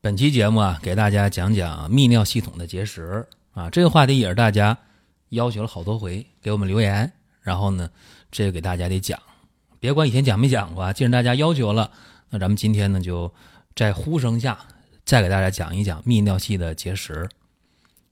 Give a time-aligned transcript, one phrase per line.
[0.00, 4.78] 本期节目啊，给大家讲讲泌尿系统的结石啊，这个话题也是大家
[5.30, 7.90] 要求了好多回，给我们留言，然后呢，
[8.30, 9.20] 这个给大家得讲。
[9.80, 11.90] 别管以前讲没讲过，既然大家要求了，
[12.30, 13.34] 那咱们今天呢，就
[13.74, 14.56] 在呼声下
[15.04, 17.28] 再给大家讲一讲泌尿系的结石。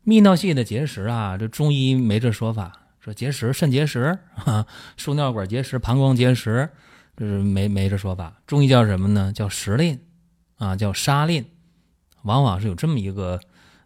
[0.04, 4.66] 泌尿系的结石啊，这中医没这说法，说结石、肾结石、哈，
[4.96, 6.68] 输尿管结石、膀胱结石，
[7.16, 8.42] 这是没没这说法。
[8.44, 9.32] 中医叫什么呢？
[9.32, 10.00] 叫石淋
[10.56, 11.44] 啊，叫沙淋。
[12.26, 13.40] 往往是有这么一个，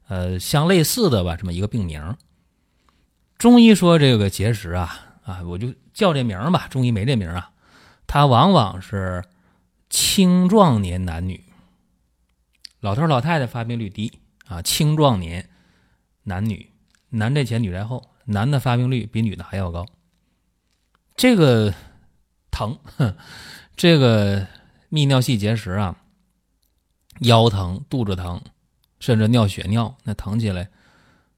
[0.08, 2.16] 呃，相类似的吧，这么一个病名。
[3.36, 6.66] 中医说这个结石啊，啊，我就叫这名吧。
[6.68, 7.52] 中医没这名啊，
[8.06, 9.24] 它往往是
[9.88, 11.44] 青壮年男女，
[12.80, 14.62] 老头老太太发病率低啊。
[14.62, 15.48] 青壮年
[16.24, 16.70] 男女，
[17.10, 19.86] 男在前，女在后，男的发病率比女的还要高。
[21.14, 21.74] 这个
[22.50, 22.78] 疼，
[23.76, 24.46] 这个
[24.90, 25.96] 泌尿系结石啊。
[27.20, 28.40] 腰疼、肚子疼，
[28.98, 30.68] 甚至尿血尿，那疼起来，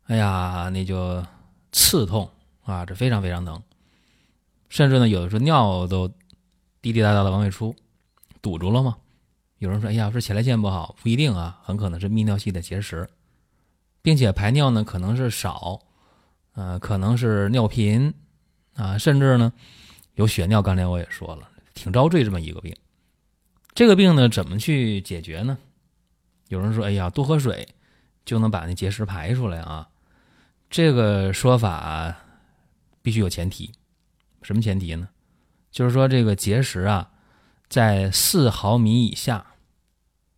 [0.06, 1.24] 哎呀，那就
[1.70, 2.28] 刺痛
[2.64, 3.62] 啊，这非常非常疼。
[4.68, 6.08] 甚至呢，有的时候尿都
[6.80, 7.74] 滴滴答答的往外出，
[8.40, 8.96] 堵住了吗？
[9.58, 13.08] 有人说：“哎呀，是前列腺不好，不一定啊，很可能是泌尿系的结石，
[14.02, 15.78] 并且排尿呢可能是少，
[16.54, 18.12] 呃，可能是尿频
[18.74, 19.52] 啊，甚至呢
[20.14, 20.60] 有血尿。
[20.60, 22.74] 刚才我也说了，挺遭罪这么一个病。
[23.74, 25.56] 这个病呢，怎么去解决呢？”
[26.52, 27.66] 有人说：“哎呀，多喝水
[28.26, 29.88] 就能把那结石排出来啊？”
[30.68, 32.14] 这个说法
[33.00, 33.72] 必须有前提，
[34.42, 35.08] 什么前提呢？
[35.70, 37.10] 就是说这个结石啊，
[37.70, 39.54] 在四毫米以下，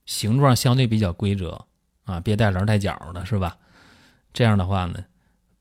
[0.07, 1.67] 形状相对比较规则
[2.05, 3.57] 啊，别带棱带角的，是吧？
[4.33, 5.05] 这样的话呢，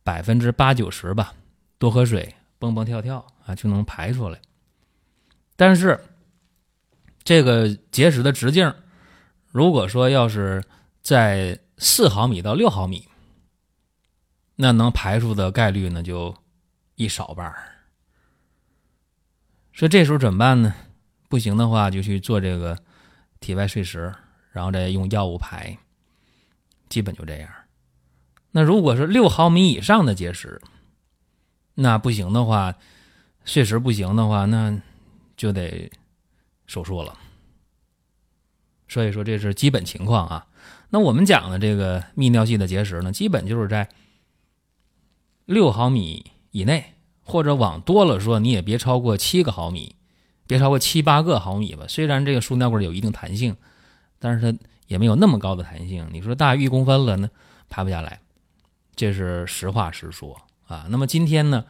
[0.03, 1.33] 百分之八九十吧，
[1.79, 4.39] 多喝水，蹦蹦跳跳啊，就能排出来。
[5.55, 5.99] 但是
[7.23, 8.71] 这个结石的直径。
[9.53, 10.63] 如果说要是
[11.03, 13.07] 在四毫米到六毫米，
[14.55, 16.35] 那能排出的概率呢就
[16.95, 17.69] 一少半儿。
[19.71, 20.73] 说这时候怎么办呢？
[21.29, 22.79] 不行的话就去做这个
[23.39, 24.11] 体外碎石，
[24.51, 25.77] 然后再用药物排，
[26.89, 27.49] 基本就这样。
[28.49, 30.59] 那如果是六毫米以上的结石，
[31.75, 32.73] 那不行的话，
[33.45, 34.81] 碎石不行的话，那
[35.37, 35.91] 就得
[36.65, 37.15] 手术了。
[38.93, 40.45] 所以说这是基本情况啊。
[40.91, 43.89] 那我们讲的这个泌尿系的结石呢，基本就是在
[45.45, 46.93] 六毫米以内，
[47.23, 49.95] 或者往多了说，你也别超过七个毫米，
[50.45, 51.85] 别超过七八个毫米吧。
[51.89, 53.57] 虽然这个输尿管有一定弹性，
[54.19, 54.55] 但是它
[54.85, 56.07] 也没有那么高的弹性。
[56.11, 57.31] 你说大于一公分了呢，
[57.69, 58.19] 排不下来，
[58.95, 60.85] 这是实话实说啊。
[60.89, 61.65] 那么今天呢，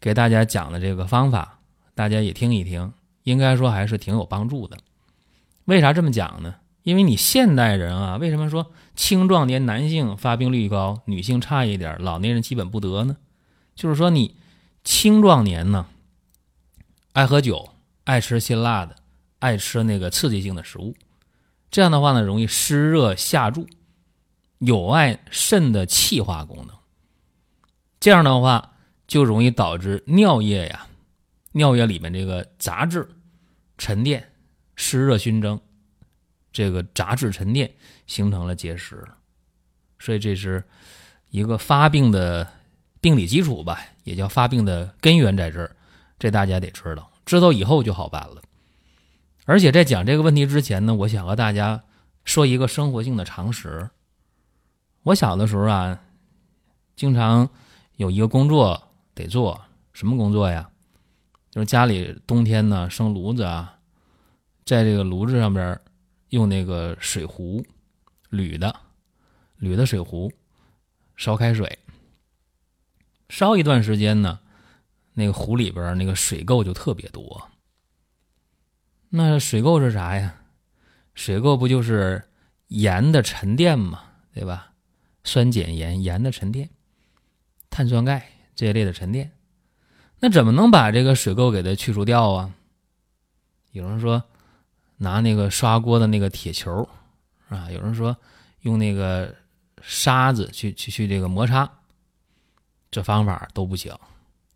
[0.00, 1.58] 给大家讲的这个方法，
[1.96, 2.92] 大家也听一听，
[3.24, 4.78] 应该说还是挺有帮助的。
[5.64, 6.54] 为啥这么讲呢？
[6.82, 13.16] 因为你现代人啊，为什么说青壮年男性发病率高，女性差一点，老年人基本不得呢？
[13.74, 14.36] 就是说你
[14.82, 15.86] 青壮年呢，
[17.12, 17.70] 爱喝酒，
[18.04, 18.96] 爱吃辛辣的，
[19.38, 20.94] 爱吃那个刺激性的食物，
[21.70, 23.68] 这样的话呢，容易湿热下注，
[24.58, 26.76] 有碍肾的气化功能。
[27.98, 28.72] 这样的话
[29.06, 30.86] 就容易导致尿液呀，
[31.52, 33.08] 尿液里面这个杂质
[33.76, 34.26] 沉淀。
[34.82, 35.60] 湿热熏蒸，
[36.52, 37.70] 这个杂质沉淀
[38.06, 39.06] 形成了结石，
[39.98, 40.62] 所以这是
[41.30, 42.46] 一个发病的
[43.00, 45.76] 病理基础吧，也叫发病的根源在这儿，
[46.18, 48.42] 这大家得知道，知道以后就好办了。
[49.46, 51.82] 而且在讲这个问题之前呢，我想和大家
[52.24, 53.88] 说一个生活性的常识。
[55.02, 55.98] 我小的时候啊，
[56.94, 57.48] 经常
[57.96, 58.80] 有一个工作
[59.14, 59.60] 得做，
[59.92, 60.68] 什么工作呀？
[61.50, 63.76] 就是家里冬天呢生炉子啊。
[64.64, 65.80] 在这个炉子上边，
[66.30, 67.64] 用那个水壶，
[68.28, 68.74] 铝的，
[69.56, 70.32] 铝的水壶，
[71.16, 71.78] 烧开水，
[73.28, 74.38] 烧一段时间呢，
[75.14, 77.48] 那个壶里边那个水垢就特别多。
[79.08, 80.42] 那水垢是啥呀？
[81.14, 82.22] 水垢不就是
[82.68, 84.72] 盐的沉淀嘛，对吧？
[85.24, 86.70] 酸碱盐，盐的沉淀，
[87.68, 89.32] 碳酸钙这一类的沉淀。
[90.20, 92.54] 那怎么能把这个水垢给它去除掉啊？
[93.72, 94.22] 有人说。
[95.02, 96.86] 拿那个刷锅的那个铁球，
[97.48, 98.14] 啊，有人说
[98.60, 99.34] 用那个
[99.80, 101.66] 沙子去去去这个摩擦，
[102.90, 103.96] 这方法都不行。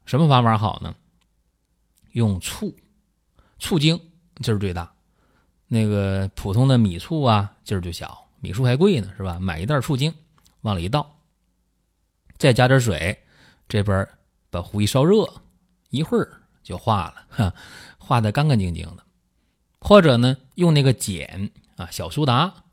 [0.04, 0.94] 什么方法好呢？
[2.12, 2.76] 用醋，
[3.58, 3.98] 醋精
[4.42, 4.92] 劲儿最大。
[5.66, 9.38] 那个普通的米醋啊，劲儿就小，米醋还贵呢，是吧？
[9.40, 10.14] 买一袋醋精，
[10.60, 11.10] 往里一倒，
[12.36, 13.18] 再加点水，
[13.66, 14.06] 这边
[14.50, 15.26] 把壶一烧热，
[15.88, 16.30] 一会儿
[16.62, 17.54] 就化了，哈，
[17.96, 19.03] 化的干干净净的。
[19.86, 22.64] 或者呢，用那个碱啊，小苏打，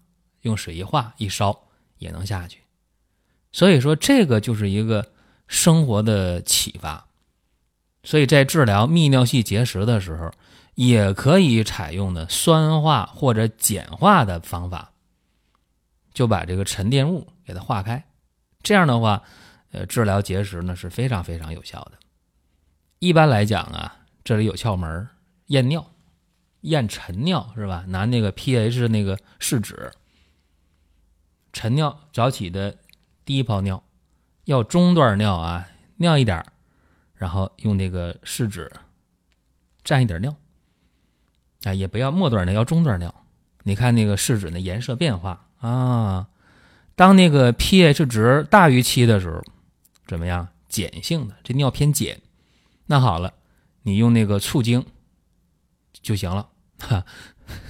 [0.44, 1.68] 用水一化一烧
[1.98, 2.62] 也能下去。
[3.52, 5.12] 所以说，这个就是一个
[5.46, 7.06] 生活的启发。
[8.04, 10.32] 所以在治疗泌尿系结石的时候，
[10.76, 14.94] 也可以采用的酸化或者碱化的方法，
[16.14, 18.02] 就把这个沉淀物给它化开。
[18.64, 19.22] 这样的话，
[19.72, 22.00] 呃，治疗结石呢是非常非常有效的。
[23.00, 25.10] 一般来讲啊，这里有窍门
[25.48, 25.86] 验尿，
[26.62, 27.86] 验晨尿是吧？
[27.88, 29.92] 拿那个 pH 那个试纸，
[31.54, 32.78] 晨尿早起的
[33.26, 33.84] 第一泡尿，
[34.46, 35.68] 要中段尿啊，
[35.98, 36.46] 尿一点
[37.16, 38.72] 然后用那个试纸
[39.84, 40.36] 蘸一点尿，
[41.64, 43.14] 啊，也不要末段尿，要中段尿。
[43.64, 46.28] 你看那个试纸的颜色变化啊，
[46.96, 49.44] 当那个 pH 值大于七的时候，
[50.08, 50.48] 怎么样？
[50.74, 52.18] 碱性的，这尿偏碱。
[52.86, 53.34] 那好了，
[53.82, 54.86] 你用那个醋精
[56.02, 56.48] 就行了。
[56.82, 57.06] 哈，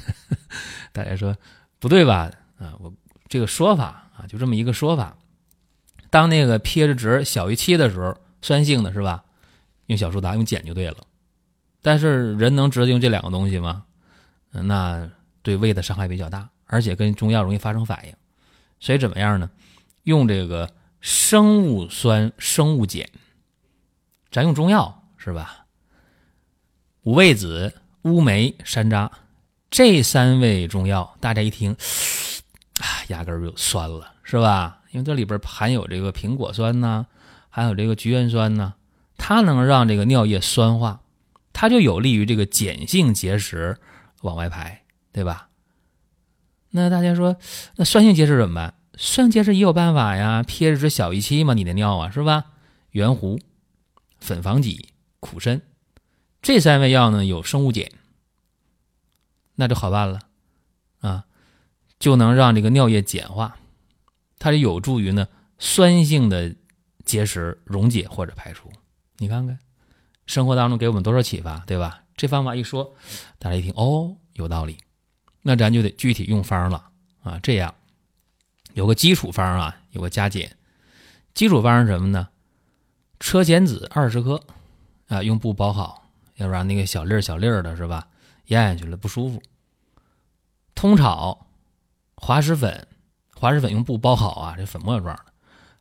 [0.92, 1.36] 大家说
[1.80, 2.32] 不对吧？
[2.58, 2.94] 啊，我
[3.28, 5.18] 这个说法啊，就这么一个说法。
[6.10, 9.24] 当那个 pH 值小于七的时候，酸性的是吧？
[9.88, 10.98] 用小苏打，用碱就对了。
[11.82, 13.86] 但是人能直接用这两个东西吗？
[14.52, 15.10] 那
[15.42, 18.14] 对胃的伤害比较大，而且跟中药容易发生反应。
[18.80, 19.50] 所以怎么样呢？
[20.04, 20.70] 用这个
[21.00, 23.08] 生物酸生物碱，
[24.32, 25.66] 咱用中药是吧？
[27.04, 29.10] 五味子、乌梅、山楂
[29.70, 31.72] 这三味中药，大家一听
[32.80, 34.80] 啊，压根儿就酸了，是吧？
[34.92, 37.06] 因为这里边含有这个苹果酸呐，
[37.50, 38.74] 还有这个菊原酸呐。
[39.18, 41.02] 它能让这个尿液酸化，
[41.54, 43.78] 它就有利于这个碱性结石
[44.22, 44.82] 往外排，
[45.14, 45.50] 对吧？
[46.72, 47.36] 那大家说，
[47.76, 48.74] 那酸性结石怎么办？
[48.98, 52.46] 酸性结石也有办法呀，pH 值小于七嘛，你的尿啊，是吧？
[52.92, 53.40] 圆弧、
[54.20, 54.90] 粉防己、
[55.20, 55.62] 苦参
[56.42, 57.90] 这三味药呢，有生物碱，
[59.56, 60.20] 那就好办了
[61.00, 61.26] 啊，
[62.00, 63.58] 就能让这个尿液碱化，
[64.40, 65.28] 它就有助于呢
[65.60, 66.56] 酸性的
[67.06, 68.72] 结石溶解或者排出。
[69.18, 69.60] 你看看，
[70.26, 72.04] 生活当中给我们多少启发，对吧？
[72.18, 72.96] 这方法一说，
[73.38, 74.78] 大家一听，哦，有道理，
[75.44, 76.90] 那咱就得具体用方了
[77.22, 77.40] 啊。
[77.44, 77.76] 这样
[78.74, 80.58] 有个基础方啊，有个加减。
[81.36, 82.30] 基础方是什么呢？
[83.20, 84.44] 车前子二十克
[85.08, 86.01] 啊，用布包好，
[86.42, 88.08] 要不然那个小粒儿小粒儿的是吧？
[88.48, 89.42] 咽下去了不舒服。
[90.76, 91.48] 通炒
[92.16, 92.88] 滑石粉，
[93.36, 95.26] 滑石粉用布包好啊，这粉末状的。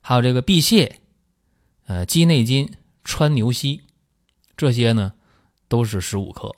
[0.01, 0.93] 还有这个碧泻，
[1.87, 2.73] 呃，鸡内金。
[3.03, 3.83] 川牛膝，
[4.59, 5.15] 这些呢
[5.69, 6.55] 都是十五克。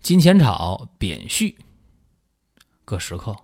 [0.00, 1.58] 金钱草、扁蓄
[2.84, 3.36] 各十克，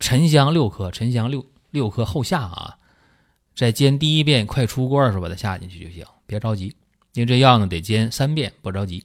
[0.00, 2.78] 沉香六克，沉香六六克后下啊。
[3.54, 6.74] 在煎第一遍快出锅的时候把它下进去就行，别着急，
[7.16, 9.04] 因为这药呢得煎三遍，不着急。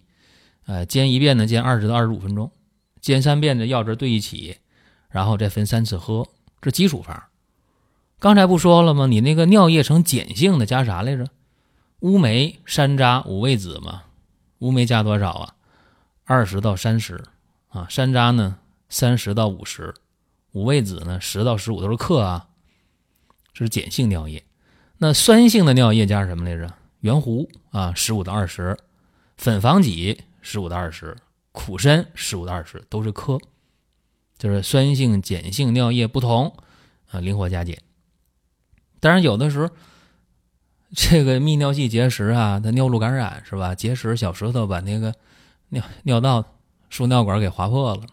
[0.66, 2.52] 呃，煎一遍呢煎二十到二十五分钟，
[3.00, 4.58] 煎三遍的药汁兑一起，
[5.10, 6.28] 然后再分三次喝，
[6.62, 7.24] 这基础方。
[8.20, 9.08] 刚才不说了吗？
[9.08, 11.28] 你那个尿液呈碱性的加啥来着？
[12.02, 14.04] 乌梅、山楂、五味子嘛，
[14.60, 15.56] 乌梅加多少啊？
[16.26, 17.24] 二十到三十
[17.70, 18.58] 啊，山楂呢
[18.90, 19.94] 三十到五十，
[20.52, 22.50] 五味子呢十到十五都是克啊。
[23.54, 24.44] 这是碱性尿液。
[25.00, 26.74] 那酸性的尿液加什么来着？
[27.02, 28.76] 圆弧啊，十五到二十，
[29.38, 31.16] 粉防己十五到二十，
[31.52, 33.38] 苦参十五到二十，都是克。
[34.38, 36.56] 就是酸性、碱性尿液不同
[37.12, 37.80] 啊，灵活加减。
[39.00, 39.70] 当然有的时候。
[40.94, 43.74] 这个泌尿系结石啊，它尿路感染是吧？
[43.74, 45.16] 结石小石头把那个
[45.70, 46.44] 尿尿道
[46.90, 48.04] 输尿管给划破了，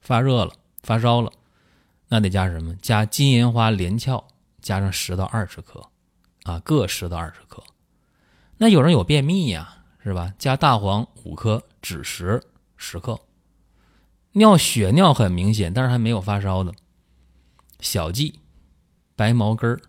[0.00, 1.32] 发热了，发烧了，
[2.08, 2.74] 那得加什么？
[2.82, 4.26] 加金银花连翘，
[4.60, 5.80] 加上十到二十克，
[6.42, 7.62] 啊，各十到二十克。
[8.62, 10.34] 那有人有便秘呀，是吧？
[10.38, 12.42] 加大黄五克，枳实
[12.76, 13.18] 十克。
[14.32, 16.70] 尿血尿很明显，但是还没有发烧的，
[17.80, 18.38] 小蓟、
[19.16, 19.80] 白茅根、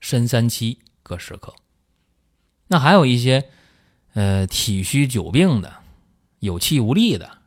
[0.00, 0.78] 参三七。
[1.02, 1.52] 各十克，
[2.68, 3.50] 那还有一些，
[4.14, 5.74] 呃，体虚久病的，
[6.38, 7.38] 有气无力的，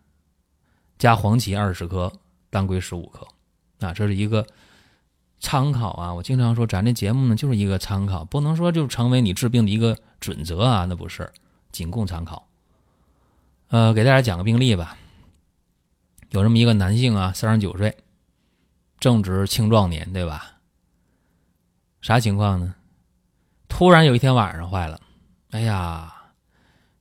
[0.98, 2.12] 加黄芪二十克，
[2.50, 3.26] 当归十五克，
[3.80, 4.46] 啊，这是一个
[5.40, 6.14] 参考啊。
[6.14, 11.30] 我经常说，咱这节目呢就是一个参考，不能说就成为你治病的一个准则啊，那不是，
[11.74, 12.48] 仅供参考。
[13.68, 14.96] 呃，给大家讲个病例吧，
[16.30, 17.98] 有这么一个男性啊，三十九岁，
[19.02, 20.60] 正值青壮年，对吧？
[22.00, 22.74] 啥情况呢？
[23.68, 25.02] 突然有一天晚上坏了，
[25.52, 26.14] 哎呀，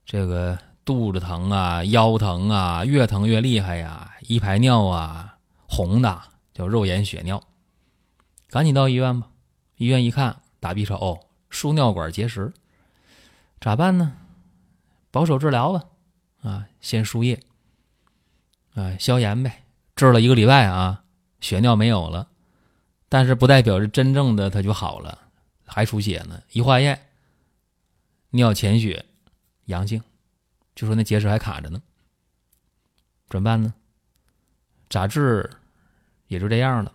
[0.05, 6.21] 这个肚子疼啊，腰疼啊，越疼越厉害呀，一排尿啊，红的，
[6.53, 7.41] 叫肉眼血尿，
[8.49, 9.29] 赶紧到医院吧。
[9.77, 12.53] 医院一看，打 B 超，输尿管结石，
[13.63, 14.17] 咋办呢？
[15.09, 15.85] 保守治疗吧，
[16.41, 17.41] 啊，先输液，
[18.73, 19.63] 啊，消炎呗，
[19.95, 21.05] 治了一个礼拜啊，
[21.39, 22.27] 血尿没有了，
[23.07, 25.17] 但是不代表是真正的它就好了。
[25.65, 27.07] 还出血呢，一化验，
[28.31, 29.05] 尿潜血
[29.67, 30.03] 阳性，
[30.75, 31.81] 就说那结石还卡着呢，
[33.29, 33.73] 怎么办呢？
[34.89, 35.49] 咋治
[36.27, 36.91] 也就这样了。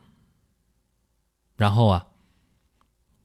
[1.56, 2.06] 然后啊，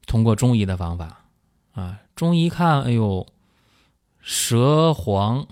[0.05, 1.25] 通过中医的方法
[1.73, 3.27] 啊，中医看，哎呦，
[4.25, 5.45] 舌黄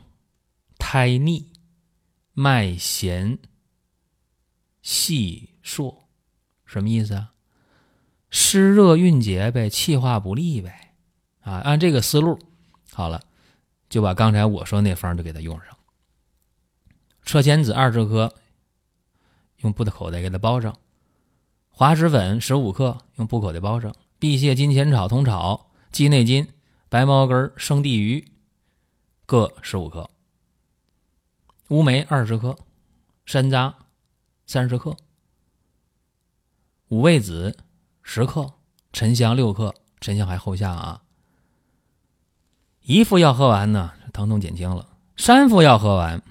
[0.79, 1.51] 苔腻，
[2.31, 3.37] 脉弦
[4.81, 6.03] 细数，
[6.65, 7.33] 什么意思啊？
[8.29, 10.95] 湿热蕴结呗，气化不利呗，
[11.41, 12.39] 啊，按这个思路，
[12.93, 13.21] 好了，
[13.89, 15.77] 就把刚才我说那方就给他用上。
[17.23, 18.33] 车前子二十克，
[19.57, 20.71] 用布的口袋给他包上；
[21.67, 26.47] 滑石粉十五克，用布口袋包上；碧泻金钱草、通草、鸡内金、
[26.87, 28.25] 白茅根、生地鱼
[29.31, 30.09] 各十五克；
[31.69, 32.53] 乌梅二十克，
[33.25, 33.73] 山楂
[34.45, 34.97] 三十克，
[36.89, 37.57] 五味子。
[38.01, 38.55] 十克
[38.91, 41.03] 沉香六克，沉香还后下啊。
[42.81, 44.85] 一副药喝完呢，疼痛减轻了；
[45.15, 46.21] 三副药喝完，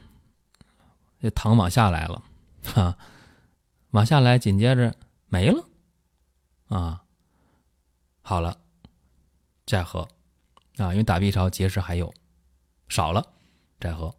[1.22, 2.22] 这疼往下来了，
[2.64, 2.98] 哈，
[3.92, 5.66] 往下来，紧接着没了，
[6.68, 7.04] 啊，
[8.20, 8.60] 好了，
[9.64, 10.06] 再喝，
[10.76, 12.12] 啊，因为打 B 超结石还有
[12.90, 13.26] 少了，
[13.80, 14.14] 再喝，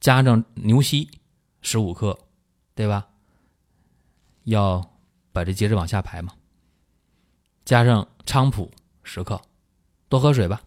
[0.00, 1.08] 加上牛膝
[1.60, 2.18] 十五克，
[2.74, 3.06] 对吧？
[4.44, 4.90] 要
[5.30, 6.32] 把这结石往下排嘛。
[7.64, 8.70] 加上菖蒲
[9.02, 9.40] 十克，
[10.08, 10.60] 多喝水吧。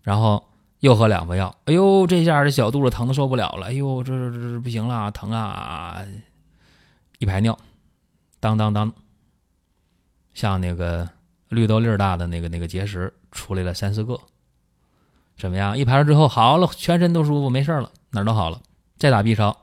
[0.00, 6.04] 然后又喝两副药，哎呦，这下这小肚子疼的受不了了，哎呦，这这这不行了，疼啊！
[7.18, 7.58] 一排尿，
[8.38, 8.92] 当当当，
[10.34, 11.08] 像那个
[11.48, 14.20] 绿豆粒大的那个那个结石出来了三四个，
[15.36, 15.76] 怎么样？
[15.76, 18.60] 一排了之后好了，全身都舒服，没事了，哪儿都好了。
[18.96, 19.56] 再打 B 超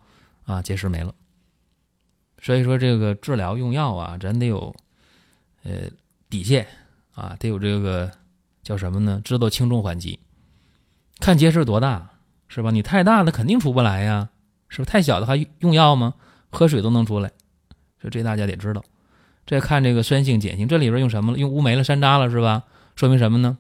[0.46, 1.14] 啊，结石没了。
[2.42, 4.76] 所以说这个治疗用药啊，咱得有。
[5.64, 5.74] 呃，
[6.28, 6.66] 底线
[7.14, 8.10] 啊，得有这个
[8.64, 9.22] 叫什么呢？
[9.24, 10.20] 知道轻重缓急，
[11.20, 12.10] 看结石多大
[12.48, 12.72] 是吧？
[12.72, 14.30] 你太大了肯定出不来呀，
[14.70, 14.86] 是不？
[14.86, 16.16] 太小的还用药吗？
[16.50, 17.30] 喝水都能出来，
[18.02, 18.84] 所以这大家得知道。
[19.46, 21.38] 再看这个酸性碱性，这里边用什么了？
[21.38, 22.64] 用乌梅了、山楂了是吧？
[22.96, 23.60] 说明什么呢？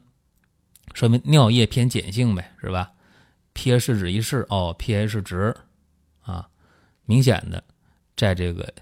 [0.93, 2.91] 说明尿液偏碱性呗，是吧
[3.53, 5.55] ？pH 值一试，哦，pH 值
[6.21, 6.49] 啊，
[7.05, 7.63] 明显的
[8.15, 8.73] 在这个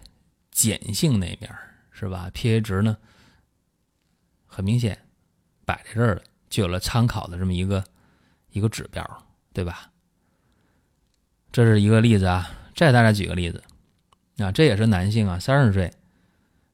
[0.52, 1.50] 碱性那面
[1.92, 2.98] 是吧？pH 值呢？
[4.48, 4.98] 很明显，
[5.66, 7.84] 摆在这儿了，就有了参考的这么一个
[8.50, 9.04] 一个指标，
[9.54, 9.92] 对吧？
[11.52, 12.50] 这是一个例子啊。
[12.76, 13.62] 再大家举个例子，
[14.38, 15.92] 啊，这也是男性啊，三十岁，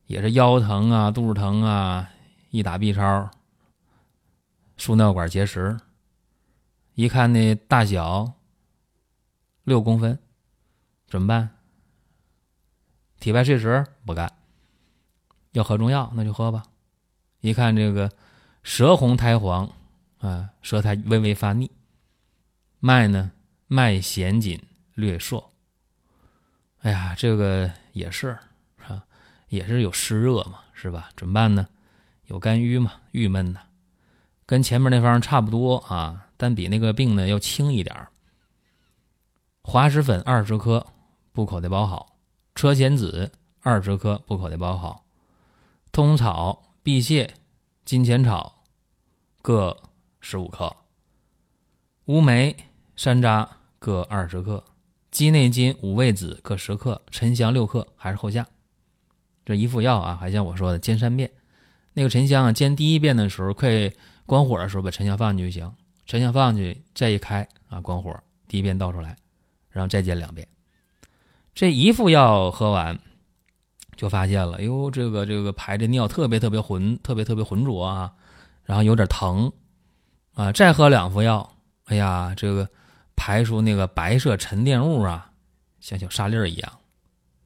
[0.06, 2.08] 也是腰疼啊，肚子疼啊，
[2.52, 3.30] 一打 B 超，
[4.78, 5.80] 输尿管结石，
[6.94, 8.34] 一看那大小
[9.64, 10.18] 六公分，
[11.08, 11.50] 怎么办？
[13.20, 14.32] 体外碎石不干，
[15.54, 16.64] 要喝中药，那就喝吧。
[17.40, 18.12] 一看这个
[18.64, 19.72] 舌红苔黄
[20.20, 21.72] 啊，舌苔微微发腻，
[22.80, 23.32] 脉呢
[23.68, 24.62] 脉弦紧
[24.94, 25.54] 略硕。
[26.80, 28.38] 哎呀，这个也是
[28.86, 29.04] 啊，
[29.50, 31.10] 也是有湿热嘛，是吧？
[31.16, 31.68] 怎么办呢？
[32.26, 33.65] 有肝郁嘛，郁闷呐，
[34.46, 38.08] 跟前面那方差不多啊，但比那个病呢要轻一点
[39.62, 40.86] 滑石粉二十克，
[41.32, 42.18] 布口袋包好；
[42.54, 45.04] 车前子二十克，布口袋包好；
[45.92, 46.62] 通草。
[46.86, 47.28] 碧泻、
[47.84, 48.62] 金钱草
[49.42, 49.76] 各
[50.20, 50.72] 十五克，
[52.06, 52.56] 乌梅、
[52.96, 53.48] 山楂
[53.80, 54.64] 各二十克，
[55.10, 58.46] 鸡内金、五味子各十克，沉香六克，还是后下。
[59.44, 61.32] 这一副药啊，还像我说的煎三遍。
[61.94, 63.92] 那个沉香啊，煎第一遍的时候，快
[64.26, 65.76] 关火的时候把沉香放进去就行。
[66.06, 68.18] 沉香放进去，再一开啊，关火，
[68.48, 69.16] 第一遍倒出来，
[69.70, 70.48] 然后再煎两遍。
[71.54, 73.00] 这一副药喝完。
[73.98, 78.14] 就发现了，哎呦，这个这个排的尿特别特别浑，特别特别浑浊啊，
[78.66, 79.50] 然后有点疼，
[80.34, 81.50] 啊，再喝两副药，
[81.86, 82.70] 哎呀，这个
[83.16, 85.32] 排出那个白色沉淀物啊，
[85.80, 86.80] 像小沙粒儿一样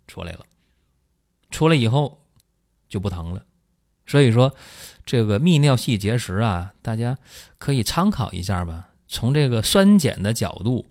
[0.07, 0.45] 出来了，
[1.51, 2.19] 出来以后
[2.87, 3.45] 就不疼了。
[4.09, 4.55] 所以说，
[5.05, 7.15] 这个泌尿系结石啊，大家
[7.59, 8.89] 可以参考一下吧。
[9.07, 10.87] 从这个酸碱的角度，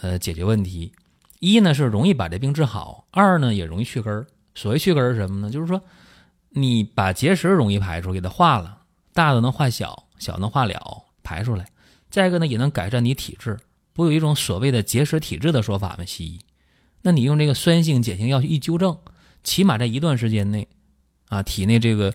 [0.00, 0.92] 呃，解决问题，
[1.40, 4.26] 一呢是容易把这病治好，二呢也容易去根儿。
[4.54, 5.50] 所谓去根儿是什么呢？
[5.50, 5.82] 就是说
[6.50, 8.78] 你把结石容易排出，给它化了，
[9.12, 11.66] 大的能化小，小能化了，排出来。
[12.10, 13.58] 再一个呢，也能改善你体质。
[13.92, 16.04] 不有一种所谓的结石体质的说法吗？
[16.04, 16.40] 西医，
[17.00, 18.96] 那你用这个酸性碱性药一纠正，
[19.42, 20.68] 起码在一段时间内，
[21.28, 22.14] 啊，体内这个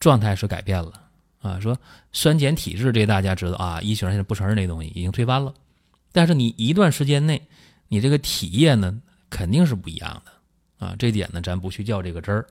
[0.00, 0.92] 状态是改变了
[1.40, 1.60] 啊。
[1.60, 1.78] 说
[2.10, 5.54] 酸碱体质，这大家知道啊，医学上现在不承认这东西，已经推翻了。
[6.10, 7.40] 但是你一段时间内，
[7.86, 10.96] 你这个体液呢，肯定是不一样的啊。
[10.98, 12.44] 这点呢，咱不去较这个真儿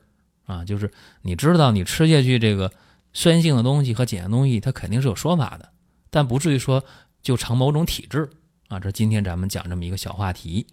[0.46, 0.90] 啊，就是
[1.20, 2.72] 你知道，你吃下去这个
[3.12, 5.68] 酸性的东西和碱性东西，它肯定是有说法的，
[6.08, 6.82] 但不至于说
[7.22, 8.30] 就成某种体质。
[8.68, 10.64] 啊，这今天咱们讲这么一个小话题，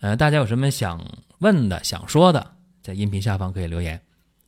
[0.00, 1.04] 呃，大家有什么想
[1.40, 2.50] 问的、想说的，
[2.82, 4.00] 在音频下方可以留言，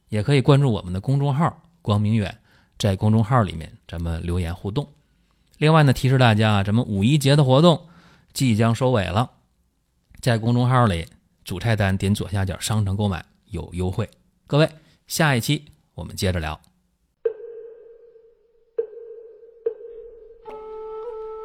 [0.08, 2.38] 也可以关注我们的公众号“光明远”，
[2.78, 4.88] 在公众号里面咱们留言互动。
[5.58, 7.88] 另外呢，提示大家啊，咱们五一节的活动
[8.32, 9.30] 即将收尾了，
[10.20, 11.06] 在公众号里
[11.44, 14.08] 主菜单点左下角商城购买有优惠。
[14.46, 14.68] 各位，
[15.06, 16.60] 下一期我们接着聊。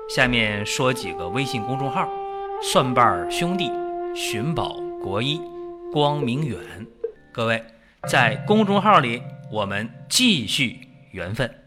[0.10, 2.08] 下面说几个微信公众号：
[2.62, 3.72] 蒜瓣兄弟、
[4.16, 5.42] 寻宝国医、
[5.92, 6.60] 光明远。
[7.32, 7.64] 各位
[8.10, 10.78] 在公众号里，我们继续
[11.12, 11.63] 缘分。